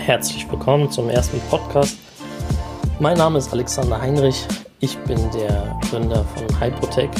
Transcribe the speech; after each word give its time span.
Herzlich 0.00 0.50
willkommen 0.50 0.90
zum 0.90 1.10
ersten 1.10 1.38
Podcast. 1.50 1.98
Mein 3.00 3.18
Name 3.18 3.38
ist 3.38 3.52
Alexander 3.52 4.00
Heinrich. 4.00 4.46
Ich 4.80 4.96
bin 5.00 5.18
der 5.30 5.78
Gründer 5.82 6.24
von 6.24 6.60
Hyprotech. 6.60 7.10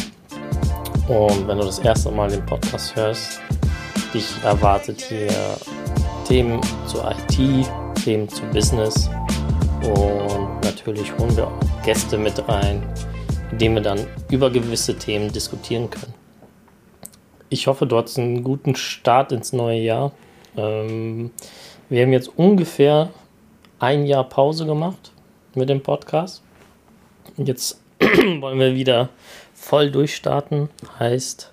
Und 1.06 1.46
wenn 1.46 1.58
du 1.58 1.64
das 1.66 1.78
erste 1.80 2.10
Mal 2.10 2.30
den 2.30 2.44
Podcast 2.46 2.96
hörst, 2.96 3.38
dich 4.14 4.24
erwartet 4.42 5.02
hier 5.02 5.28
Themen 6.26 6.58
zur 6.86 7.08
IT, 7.10 7.68
Themen 8.02 8.26
zu 8.30 8.42
Business 8.46 9.10
und 9.82 10.64
natürlich 10.64 11.16
holen 11.18 11.36
wir 11.36 11.48
auch 11.48 11.84
Gäste 11.84 12.16
mit 12.16 12.48
rein, 12.48 12.82
denen 13.52 13.74
wir 13.74 13.82
dann 13.82 14.06
über 14.30 14.48
gewisse 14.50 14.96
Themen 14.96 15.30
diskutieren 15.30 15.90
können. 15.90 16.14
Ich 17.50 17.66
hoffe, 17.66 17.86
du 17.86 17.98
hast 17.98 18.18
einen 18.18 18.42
guten 18.42 18.74
Start 18.74 19.32
ins 19.32 19.52
neue 19.52 19.80
Jahr. 19.80 20.12
Ähm, 20.56 21.30
wir 21.90 22.02
haben 22.02 22.12
jetzt 22.12 22.30
ungefähr 22.38 23.10
ein 23.80 24.06
Jahr 24.06 24.28
Pause 24.28 24.64
gemacht 24.64 25.10
mit 25.56 25.68
dem 25.68 25.82
Podcast. 25.82 26.40
Jetzt 27.36 27.80
wollen 28.00 28.60
wir 28.60 28.74
wieder 28.76 29.08
voll 29.54 29.90
durchstarten. 29.90 30.70
Heißt, 31.00 31.52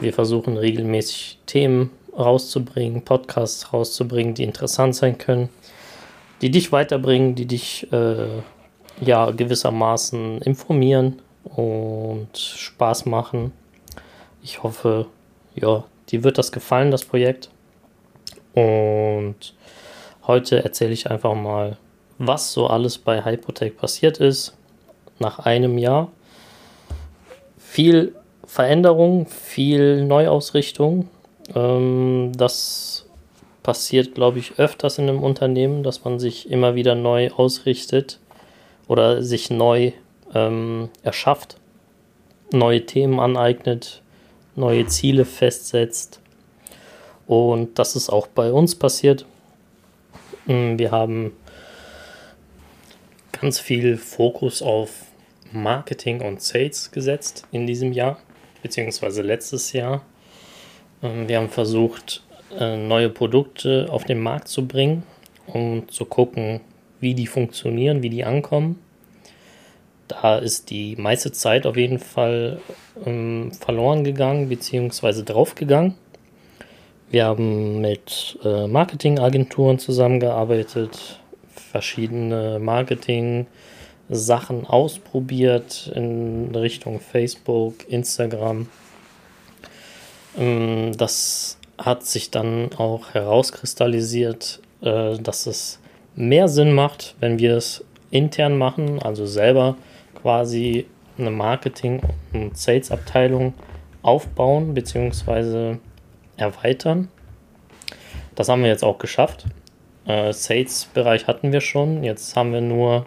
wir 0.00 0.14
versuchen 0.14 0.56
regelmäßig 0.56 1.38
Themen 1.44 1.90
rauszubringen, 2.16 3.04
Podcasts 3.04 3.72
rauszubringen, 3.72 4.34
die 4.34 4.44
interessant 4.44 4.96
sein 4.96 5.18
können, 5.18 5.50
die 6.40 6.50
dich 6.50 6.72
weiterbringen, 6.72 7.34
die 7.34 7.46
dich 7.46 7.92
äh, 7.92 8.40
ja 9.02 9.30
gewissermaßen 9.30 10.40
informieren 10.40 11.20
und 11.44 12.36
Spaß 12.38 13.04
machen. 13.04 13.52
Ich 14.42 14.62
hoffe, 14.62 15.06
ja, 15.54 15.84
dir 16.08 16.24
wird 16.24 16.38
das 16.38 16.52
gefallen, 16.52 16.90
das 16.90 17.04
Projekt. 17.04 17.50
Und 18.54 19.54
heute 20.28 20.62
erzähle 20.62 20.92
ich 20.92 21.10
einfach 21.10 21.34
mal, 21.34 21.76
was 22.18 22.52
so 22.52 22.68
alles 22.68 22.98
bei 22.98 23.24
Hypotech 23.24 23.76
passiert 23.76 24.18
ist 24.18 24.56
nach 25.18 25.40
einem 25.40 25.78
Jahr. 25.78 26.12
Viel 27.58 28.14
Veränderung, 28.46 29.26
viel 29.26 30.04
Neuausrichtung. 30.04 31.08
Ähm, 31.54 32.32
das 32.36 33.06
passiert, 33.62 34.14
glaube 34.14 34.38
ich, 34.38 34.58
öfters 34.58 34.98
in 34.98 35.08
einem 35.08 35.22
Unternehmen, 35.22 35.82
dass 35.82 36.04
man 36.04 36.18
sich 36.18 36.50
immer 36.50 36.74
wieder 36.74 36.94
neu 36.94 37.30
ausrichtet 37.30 38.18
oder 38.86 39.22
sich 39.22 39.50
neu 39.50 39.92
ähm, 40.34 40.88
erschafft, 41.02 41.56
neue 42.52 42.86
Themen 42.86 43.20
aneignet, 43.20 44.02
neue 44.56 44.86
Ziele 44.86 45.24
festsetzt. 45.24 46.20
Und 47.26 47.78
das 47.78 47.96
ist 47.96 48.08
auch 48.08 48.26
bei 48.26 48.52
uns 48.52 48.74
passiert. 48.74 49.26
Mm, 50.48 50.78
wir 50.78 50.90
haben 50.90 51.32
ganz 53.32 53.60
viel 53.60 53.98
Fokus 53.98 54.62
auf 54.62 54.90
Marketing 55.52 56.22
und 56.22 56.40
Sales 56.40 56.90
gesetzt 56.90 57.46
in 57.52 57.66
diesem 57.66 57.92
Jahr, 57.92 58.18
beziehungsweise 58.62 59.22
letztes 59.22 59.72
Jahr. 59.72 60.02
Ähm, 61.02 61.28
wir 61.28 61.36
haben 61.36 61.50
versucht, 61.50 62.24
äh, 62.58 62.78
neue 62.78 63.10
Produkte 63.10 63.88
auf 63.90 64.04
den 64.04 64.20
Markt 64.20 64.48
zu 64.48 64.66
bringen 64.66 65.02
und 65.46 65.90
zu 65.92 66.06
gucken, 66.06 66.60
wie 66.98 67.14
die 67.14 67.26
funktionieren, 67.26 68.02
wie 68.02 68.10
die 68.10 68.24
ankommen. 68.24 68.80
Da 70.08 70.38
ist 70.38 70.70
die 70.70 70.96
meiste 70.96 71.30
Zeit 71.30 71.66
auf 71.66 71.76
jeden 71.76 71.98
Fall 71.98 72.62
ähm, 73.04 73.52
verloren 73.52 74.02
gegangen, 74.02 74.48
beziehungsweise 74.48 75.24
draufgegangen. 75.24 75.94
Wir 77.10 77.24
haben 77.24 77.80
mit 77.80 78.38
äh, 78.44 78.66
Marketingagenturen 78.66 79.78
zusammengearbeitet, 79.78 81.18
verschiedene 81.54 82.58
Marketing-Sachen 82.58 84.66
ausprobiert 84.66 85.90
in 85.94 86.54
Richtung 86.54 87.00
Facebook, 87.00 87.88
Instagram. 87.88 88.68
Ähm, 90.36 90.92
das 90.98 91.56
hat 91.78 92.04
sich 92.04 92.30
dann 92.30 92.74
auch 92.76 93.14
herauskristallisiert, 93.14 94.60
äh, 94.82 95.16
dass 95.16 95.46
es 95.46 95.80
mehr 96.14 96.48
Sinn 96.48 96.74
macht, 96.74 97.14
wenn 97.20 97.38
wir 97.38 97.56
es 97.56 97.82
intern 98.10 98.58
machen, 98.58 99.00
also 99.00 99.24
selber 99.24 99.78
quasi 100.20 100.84
eine 101.16 101.30
Marketing- 101.30 102.02
und 102.34 102.58
Sales-Abteilung 102.58 103.54
aufbauen 104.02 104.74
bzw. 104.74 105.78
erweitern. 106.38 107.08
Das 108.34 108.48
haben 108.48 108.62
wir 108.62 108.70
jetzt 108.70 108.84
auch 108.84 108.98
geschafft. 108.98 109.44
Äh, 110.06 110.32
Sales-Bereich 110.32 111.26
hatten 111.26 111.52
wir 111.52 111.60
schon. 111.60 112.04
Jetzt 112.04 112.34
haben 112.36 112.52
wir 112.52 112.60
nur 112.60 113.06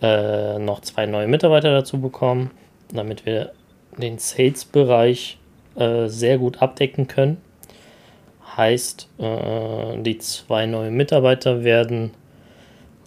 äh, 0.00 0.58
noch 0.58 0.80
zwei 0.80 1.06
neue 1.06 1.26
Mitarbeiter 1.26 1.72
dazu 1.72 2.00
bekommen, 2.00 2.50
damit 2.92 3.26
wir 3.26 3.52
den 3.98 4.18
Sales-Bereich 4.18 5.38
äh, 5.76 6.06
sehr 6.06 6.38
gut 6.38 6.62
abdecken 6.62 7.06
können. 7.06 7.38
Heißt, 8.56 9.08
äh, 9.18 10.02
die 10.02 10.18
zwei 10.18 10.66
neuen 10.66 10.94
Mitarbeiter 10.94 11.64
werden 11.64 12.12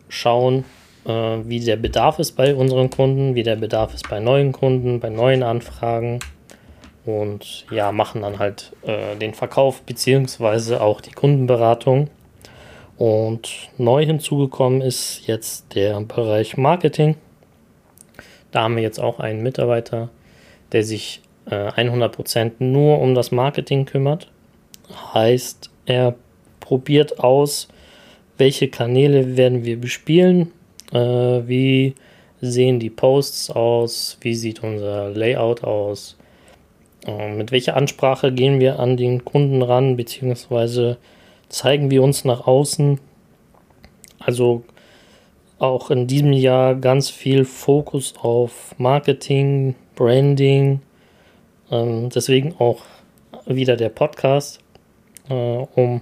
schauen, 0.08 0.66
äh, 1.06 1.12
wie 1.12 1.60
der 1.60 1.78
Bedarf 1.78 2.20
ist 2.20 2.34
bei 2.34 2.54
unseren 2.54 2.90
Kunden, 2.90 3.34
wie 3.36 3.44
der 3.44 3.56
Bedarf 3.56 3.94
ist 3.94 4.10
bei 4.10 4.20
neuen 4.20 4.52
Kunden, 4.52 5.00
bei 5.00 5.10
neuen 5.10 5.44
Anfragen 5.44 6.20
und 7.06 7.66
ja, 7.72 7.92
machen 7.92 8.22
dann 8.22 8.40
halt 8.40 8.74
äh, 8.84 9.16
den 9.16 9.34
Verkauf 9.34 9.82
beziehungsweise 9.82 10.82
auch 10.82 11.02
die 11.02 11.12
Kundenberatung. 11.12 12.10
Und 12.98 13.70
neu 13.78 14.06
hinzugekommen 14.06 14.82
ist 14.82 15.26
jetzt 15.26 15.74
der 15.76 16.02
Bereich 16.02 16.58
Marketing. 16.58 17.16
Da 18.52 18.64
haben 18.64 18.76
wir 18.76 18.84
jetzt 18.84 19.00
auch 19.00 19.20
einen 19.20 19.42
Mitarbeiter, 19.42 20.09
der 20.72 20.84
sich 20.84 21.22
äh, 21.46 21.70
100% 21.70 22.54
nur 22.59 23.00
um 23.00 23.16
das 23.16 23.32
Marketing 23.32 23.86
kümmert. 23.86 24.30
Heißt, 25.14 25.70
er 25.86 26.16
probiert 26.59 27.20
aus, 27.20 27.70
welche 28.38 28.70
Kanäle 28.70 29.38
werden 29.38 29.64
wir 29.64 29.80
bespielen, 29.80 30.52
äh, 30.92 30.98
wie 30.98 31.96
sehen 32.42 32.80
die 32.80 32.90
Posts 32.90 33.52
aus? 33.52 34.18
Wie 34.22 34.36
sieht 34.36 34.64
unser 34.64 35.09
Layout 35.09 35.64
aus? 35.64 36.18
Äh, 37.06 37.34
mit 37.34 37.52
welcher 37.52 37.76
Ansprache 37.76 38.32
gehen 38.32 38.60
wir 38.60 38.80
an 38.80 38.98
den 38.98 39.26
Kunden 39.26 39.62
ran, 39.62 39.96
beziehungsweise 39.98 40.98
zeigen 41.50 41.92
wir 41.92 42.04
uns 42.04 42.26
nach 42.26 42.48
außen? 42.48 43.00
Also 44.20 44.64
auch 45.58 45.92
in 45.92 46.08
diesem 46.08 46.34
Jahr 46.34 46.76
ganz 46.76 47.09
viel 47.09 47.46
Fokus 47.46 48.14
auf 48.22 48.76
Marketing, 48.78 49.76
Branding. 49.96 50.82
Ähm, 51.72 52.09
deswegen 52.09 52.56
auch 52.59 52.82
wieder 53.46 53.76
der 53.76 53.90
Podcast, 53.90 54.59
äh, 55.30 55.34
um 55.34 56.02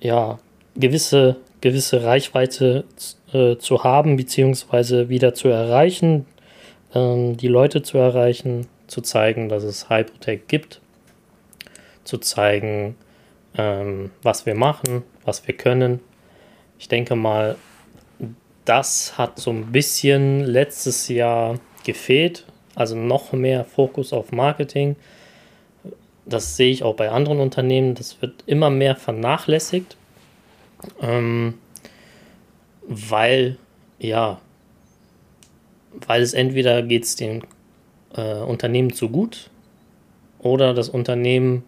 ja 0.00 0.38
gewisse 0.74 1.36
gewisse 1.60 2.04
Reichweite 2.04 2.84
äh, 3.32 3.56
zu 3.56 3.82
haben, 3.82 4.16
beziehungsweise 4.16 5.08
wieder 5.08 5.34
zu 5.34 5.48
erreichen, 5.48 6.26
ähm, 6.94 7.36
die 7.36 7.48
Leute 7.48 7.82
zu 7.82 7.98
erreichen, 7.98 8.68
zu 8.86 9.00
zeigen, 9.00 9.48
dass 9.48 9.62
es 9.62 9.88
Hyprotech 9.88 10.42
gibt, 10.48 10.80
zu 12.04 12.18
zeigen, 12.18 12.96
ähm, 13.56 14.10
was 14.22 14.46
wir 14.46 14.54
machen, 14.54 15.02
was 15.24 15.46
wir 15.46 15.56
können. 15.56 16.00
Ich 16.78 16.88
denke 16.88 17.16
mal, 17.16 17.56
das 18.64 19.16
hat 19.16 19.38
so 19.38 19.50
ein 19.50 19.72
bisschen 19.72 20.40
letztes 20.40 21.08
Jahr 21.08 21.58
gefehlt, 21.84 22.46
also 22.74 22.96
noch 22.96 23.32
mehr 23.32 23.64
Fokus 23.64 24.12
auf 24.12 24.32
Marketing. 24.32 24.96
Das 26.24 26.56
sehe 26.56 26.72
ich 26.72 26.82
auch 26.82 26.96
bei 26.96 27.10
anderen 27.10 27.40
Unternehmen, 27.40 27.94
das 27.94 28.20
wird 28.20 28.42
immer 28.46 28.70
mehr 28.70 28.96
vernachlässigt 28.96 29.96
ähm, 31.00 31.54
weil, 32.86 33.58
ja, 33.98 34.40
weil 36.06 36.22
es 36.22 36.34
entweder 36.34 36.82
geht 36.82 37.04
es 37.04 37.16
dem 37.16 37.42
äh, 38.16 38.42
Unternehmen 38.42 38.92
zu 38.92 39.08
gut 39.08 39.50
oder 40.38 40.74
das 40.74 40.88
Unternehmen 40.88 41.64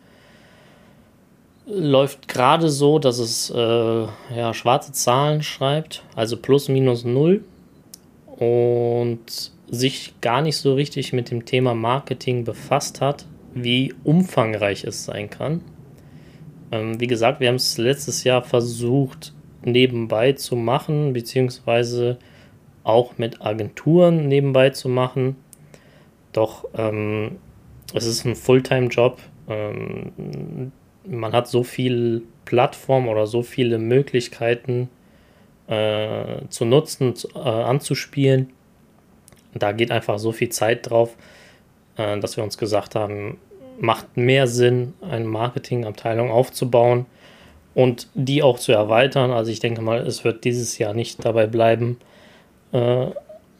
läuft 1.66 2.28
gerade 2.28 2.70
so, 2.70 2.98
dass 2.98 3.18
es 3.18 3.50
äh, 3.50 4.06
ja, 4.36 4.54
schwarze 4.54 4.92
Zahlen 4.92 5.42
schreibt, 5.42 6.02
also 6.16 6.36
plus 6.36 6.68
minus 6.68 7.04
null 7.04 7.44
und 8.26 9.52
sich 9.70 10.14
gar 10.20 10.40
nicht 10.40 10.56
so 10.56 10.74
richtig 10.74 11.12
mit 11.12 11.30
dem 11.30 11.44
Thema 11.44 11.74
Marketing 11.74 12.44
befasst 12.44 13.00
hat, 13.00 13.26
wie 13.54 13.94
umfangreich 14.04 14.84
es 14.84 15.04
sein 15.04 15.28
kann. 15.28 15.60
Ähm, 16.72 17.00
wie 17.00 17.06
gesagt, 17.06 17.40
wir 17.40 17.48
haben 17.48 17.56
es 17.56 17.76
letztes 17.76 18.24
Jahr 18.24 18.42
versucht 18.42 19.34
nebenbei 19.64 20.32
zu 20.32 20.56
machen, 20.56 21.12
beziehungsweise 21.12 22.18
auch 22.84 23.18
mit 23.18 23.42
Agenturen 23.42 24.28
nebenbei 24.28 24.70
zu 24.70 24.88
machen. 24.88 25.36
Doch 26.32 26.64
ähm, 26.74 27.38
es 27.94 28.06
ist 28.06 28.24
ein 28.24 28.36
Fulltime-Job. 28.36 29.18
Ähm, 29.48 30.72
man 31.04 31.32
hat 31.32 31.48
so 31.48 31.64
viele 31.64 32.22
Plattformen 32.44 33.08
oder 33.08 33.26
so 33.26 33.42
viele 33.42 33.78
Möglichkeiten 33.78 34.90
äh, 35.68 36.46
zu 36.48 36.64
nutzen, 36.64 37.14
äh, 37.34 37.38
anzuspielen. 37.38 38.50
Da 39.54 39.72
geht 39.72 39.90
einfach 39.90 40.18
so 40.18 40.32
viel 40.32 40.50
Zeit 40.50 40.90
drauf, 40.90 41.16
äh, 41.96 42.18
dass 42.18 42.36
wir 42.36 42.44
uns 42.44 42.58
gesagt 42.58 42.94
haben, 42.94 43.38
macht 43.80 44.16
mehr 44.16 44.46
Sinn, 44.46 44.94
eine 45.00 45.24
Marketingabteilung 45.24 46.30
aufzubauen 46.30 47.06
und 47.74 48.08
die 48.14 48.42
auch 48.42 48.58
zu 48.58 48.72
erweitern. 48.72 49.30
Also 49.30 49.50
ich 49.50 49.60
denke 49.60 49.82
mal, 49.82 50.00
es 50.06 50.24
wird 50.24 50.44
dieses 50.44 50.78
Jahr 50.78 50.94
nicht 50.94 51.24
dabei 51.24 51.46
bleiben 51.46 51.98
äh, 52.72 53.06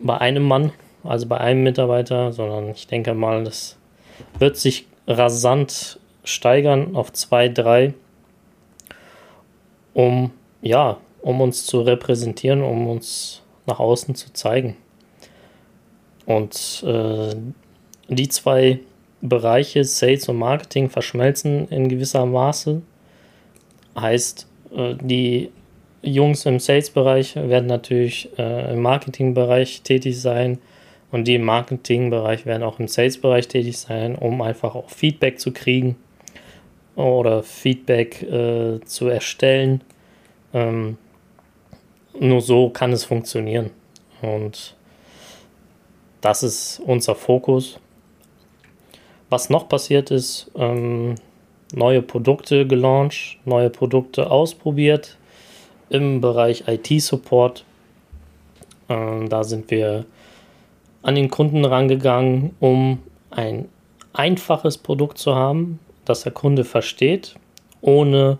bei 0.00 0.18
einem 0.18 0.42
Mann, 0.44 0.72
also 1.04 1.26
bei 1.26 1.38
einem 1.38 1.62
Mitarbeiter, 1.62 2.32
sondern 2.32 2.70
ich 2.70 2.86
denke 2.86 3.14
mal, 3.14 3.44
das 3.44 3.76
wird 4.38 4.56
sich 4.56 4.86
rasant 5.06 5.98
steigern 6.24 6.94
auf 6.94 7.12
zwei, 7.12 7.48
drei, 7.48 7.94
um 9.94 10.32
ja, 10.60 10.98
um 11.22 11.40
uns 11.40 11.66
zu 11.66 11.80
repräsentieren, 11.80 12.62
um 12.62 12.88
uns 12.88 13.42
nach 13.66 13.78
außen 13.80 14.14
zu 14.14 14.32
zeigen. 14.32 14.76
Und 16.26 16.84
äh, 16.86 17.34
die 18.08 18.28
zwei 18.28 18.80
Bereiche 19.20 19.82
Sales 19.84 20.28
und 20.28 20.36
Marketing 20.36 20.90
verschmelzen 20.90 21.68
in 21.68 21.88
gewisser 21.88 22.24
Maße. 22.24 22.82
Heißt, 23.98 24.46
äh, 24.76 24.94
die 25.00 25.50
Jungs 26.02 26.46
im 26.46 26.60
Sales-Bereich 26.60 27.34
werden 27.34 27.66
natürlich 27.66 28.28
äh, 28.38 28.72
im 28.72 28.82
Marketing-Bereich 28.82 29.82
tätig 29.82 30.20
sein 30.20 30.58
und 31.10 31.24
die 31.24 31.36
im 31.36 31.44
Marketing-Bereich 31.44 32.46
werden 32.46 32.62
auch 32.62 32.78
im 32.78 32.88
Sales-Bereich 32.88 33.48
tätig 33.48 33.78
sein, 33.78 34.14
um 34.16 34.42
einfach 34.42 34.74
auch 34.74 34.90
Feedback 34.90 35.40
zu 35.40 35.52
kriegen 35.52 35.96
oder 36.96 37.42
Feedback 37.42 38.22
äh, 38.22 38.80
zu 38.84 39.08
erstellen. 39.08 39.82
Ähm, 40.52 40.98
nur 42.18 42.40
so 42.40 42.70
kann 42.70 42.92
es 42.92 43.04
funktionieren. 43.04 43.70
Und 44.20 44.74
das 46.20 46.42
ist 46.42 46.80
unser 46.84 47.14
Fokus. 47.14 47.78
Was 49.30 49.50
noch 49.50 49.68
passiert 49.68 50.10
ist, 50.10 50.50
ähm, 50.56 51.14
neue 51.74 52.02
Produkte 52.02 52.66
gelauncht, 52.66 53.38
neue 53.44 53.70
Produkte 53.70 54.30
ausprobiert 54.30 55.16
im 55.90 56.20
Bereich 56.20 56.64
IT-Support. 56.66 57.64
Ähm, 58.88 59.28
da 59.28 59.44
sind 59.44 59.70
wir 59.70 60.06
an 61.02 61.14
den 61.14 61.30
Kunden 61.30 61.64
rangegangen, 61.64 62.54
um 62.60 62.98
ein 63.30 63.68
einfaches 64.12 64.78
Produkt 64.78 65.18
zu 65.18 65.34
haben, 65.34 65.78
das 66.04 66.22
der 66.22 66.32
Kunde 66.32 66.64
versteht, 66.64 67.36
ohne 67.80 68.38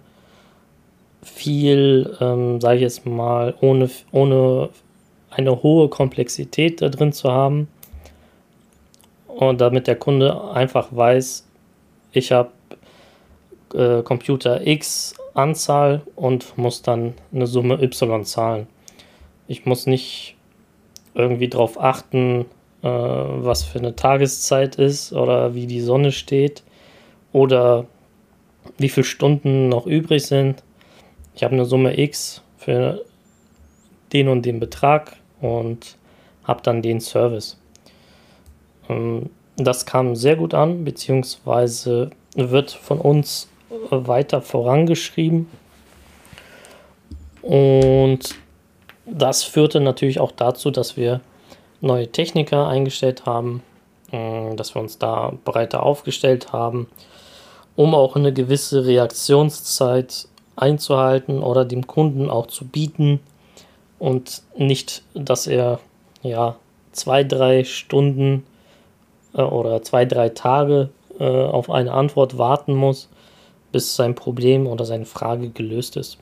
viel, 1.22 2.16
ähm, 2.20 2.60
sage 2.60 2.76
ich 2.76 2.82
jetzt 2.82 3.06
mal, 3.06 3.54
ohne, 3.60 3.90
ohne 4.12 4.70
eine 5.30 5.62
hohe 5.62 5.88
Komplexität 5.88 6.80
da 6.82 6.88
drin 6.88 7.12
zu 7.12 7.30
haben. 7.30 7.68
Und 9.26 9.60
damit 9.60 9.86
der 9.86 9.96
Kunde 9.96 10.50
einfach 10.50 10.88
weiß, 10.90 11.46
ich 12.12 12.32
habe 12.32 12.50
äh, 13.74 14.02
Computer 14.02 14.66
X 14.66 15.14
Anzahl 15.34 16.02
und 16.16 16.58
muss 16.58 16.82
dann 16.82 17.14
eine 17.32 17.46
Summe 17.46 17.80
Y 17.80 18.24
zahlen. 18.24 18.66
Ich 19.46 19.66
muss 19.66 19.86
nicht 19.86 20.36
irgendwie 21.18 21.48
darauf 21.48 21.80
achten, 21.80 22.46
äh, 22.82 22.88
was 22.88 23.64
für 23.64 23.78
eine 23.78 23.96
Tageszeit 23.96 24.76
ist 24.76 25.12
oder 25.12 25.54
wie 25.54 25.66
die 25.66 25.80
Sonne 25.80 26.12
steht 26.12 26.62
oder 27.32 27.86
wie 28.78 28.88
viele 28.88 29.04
Stunden 29.04 29.68
noch 29.68 29.86
übrig 29.86 30.26
sind. 30.26 30.62
Ich 31.34 31.42
habe 31.42 31.54
eine 31.54 31.64
Summe 31.64 31.98
X 31.98 32.42
für 32.56 33.04
den 34.12 34.28
und 34.28 34.46
den 34.46 34.60
Betrag 34.60 35.16
und 35.40 35.96
habe 36.44 36.62
dann 36.62 36.82
den 36.82 37.00
Service. 37.00 37.58
Ähm, 38.88 39.30
das 39.56 39.86
kam 39.86 40.14
sehr 40.14 40.36
gut 40.36 40.54
an, 40.54 40.84
beziehungsweise 40.84 42.10
wird 42.36 42.70
von 42.70 43.00
uns 43.00 43.48
weiter 43.90 44.40
vorangeschrieben. 44.40 45.48
Und 47.42 48.36
das 49.10 49.42
führte 49.42 49.80
natürlich 49.80 50.20
auch 50.20 50.32
dazu, 50.32 50.70
dass 50.70 50.96
wir 50.96 51.20
neue 51.80 52.10
Techniker 52.10 52.66
eingestellt 52.66 53.26
haben, 53.26 53.62
äh, 54.12 54.54
dass 54.54 54.74
wir 54.74 54.82
uns 54.82 54.98
da 54.98 55.32
breiter 55.44 55.82
aufgestellt 55.82 56.52
haben, 56.52 56.88
um 57.76 57.94
auch 57.94 58.16
eine 58.16 58.32
gewisse 58.32 58.86
Reaktionszeit 58.86 60.28
einzuhalten 60.56 61.42
oder 61.42 61.64
dem 61.64 61.86
Kunden 61.86 62.30
auch 62.30 62.46
zu 62.46 62.66
bieten 62.66 63.20
und 63.98 64.42
nicht, 64.56 65.02
dass 65.14 65.46
er 65.46 65.78
ja 66.22 66.56
zwei, 66.92 67.24
drei 67.24 67.64
Stunden 67.64 68.44
äh, 69.34 69.42
oder 69.42 69.82
zwei, 69.82 70.04
drei 70.04 70.30
Tage 70.30 70.90
äh, 71.18 71.24
auf 71.24 71.70
eine 71.70 71.92
Antwort 71.92 72.38
warten 72.38 72.74
muss, 72.74 73.08
bis 73.72 73.96
sein 73.96 74.14
Problem 74.14 74.66
oder 74.66 74.84
seine 74.84 75.06
Frage 75.06 75.50
gelöst 75.50 75.96
ist. 75.96 76.18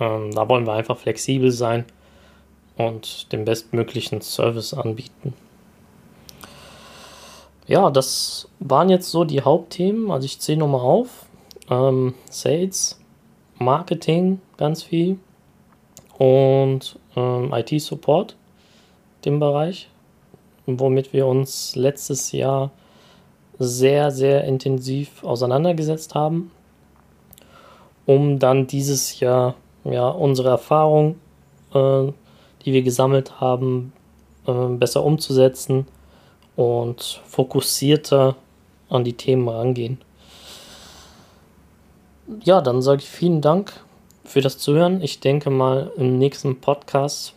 Ähm, 0.00 0.32
da 0.32 0.48
wollen 0.48 0.66
wir 0.66 0.72
einfach 0.72 0.96
flexibel 0.96 1.52
sein 1.52 1.84
und 2.76 3.30
den 3.32 3.44
bestmöglichen 3.44 4.22
Service 4.22 4.74
anbieten. 4.74 5.34
Ja, 7.66 7.90
das 7.90 8.48
waren 8.58 8.88
jetzt 8.88 9.10
so 9.10 9.24
die 9.24 9.42
Hauptthemen. 9.42 10.10
Also 10.10 10.24
ich 10.24 10.40
zähle 10.40 10.58
nochmal 10.58 10.80
auf. 10.80 11.26
Ähm, 11.68 12.14
Sales, 12.28 12.98
Marketing, 13.58 14.40
ganz 14.56 14.82
viel 14.82 15.18
und 16.18 16.98
ähm, 17.16 17.52
IT-Support, 17.52 18.36
dem 19.24 19.38
Bereich, 19.38 19.88
womit 20.66 21.12
wir 21.12 21.26
uns 21.26 21.76
letztes 21.76 22.32
Jahr 22.32 22.70
sehr, 23.58 24.10
sehr 24.10 24.44
intensiv 24.44 25.22
auseinandergesetzt 25.22 26.14
haben, 26.14 26.50
um 28.06 28.38
dann 28.38 28.66
dieses 28.66 29.20
Jahr 29.20 29.54
ja, 29.84 30.08
unsere 30.08 30.48
Erfahrung, 30.50 31.16
äh, 31.74 32.12
die 32.64 32.72
wir 32.72 32.82
gesammelt 32.82 33.40
haben, 33.40 33.92
äh, 34.46 34.52
besser 34.52 35.04
umzusetzen 35.04 35.86
und 36.56 37.20
fokussierter 37.26 38.36
an 38.88 39.04
die 39.04 39.14
Themen 39.14 39.48
rangehen. 39.48 39.98
Ja, 42.44 42.60
dann 42.60 42.82
sage 42.82 43.02
ich 43.02 43.08
vielen 43.08 43.40
Dank 43.40 43.72
für 44.24 44.40
das 44.40 44.58
Zuhören. 44.58 45.02
Ich 45.02 45.20
denke 45.20 45.50
mal, 45.50 45.90
im 45.96 46.18
nächsten 46.18 46.60
Podcast 46.60 47.34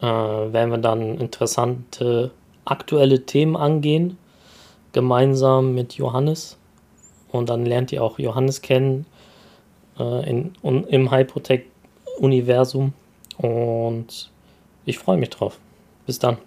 äh, 0.00 0.06
werden 0.06 0.70
wir 0.70 0.78
dann 0.78 1.18
interessante 1.18 2.30
aktuelle 2.64 3.24
Themen 3.24 3.56
angehen 3.56 4.18
gemeinsam 4.92 5.74
mit 5.74 5.94
Johannes. 5.94 6.58
Und 7.30 7.48
dann 7.48 7.64
lernt 7.64 7.92
ihr 7.92 8.02
auch 8.02 8.18
Johannes 8.18 8.60
kennen 8.60 9.06
äh, 10.00 10.28
in, 10.28 10.52
un, 10.62 10.84
im 10.84 11.10
Hypotech-Universum. 11.10 12.92
Und 13.36 14.30
ich 14.84 14.98
freue 14.98 15.18
mich 15.18 15.30
drauf. 15.30 15.58
Bis 16.06 16.18
dann. 16.18 16.38